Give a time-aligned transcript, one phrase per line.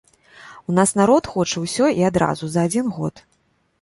[0.71, 3.15] У нас народ хоча ўсё і адразу за адзін год.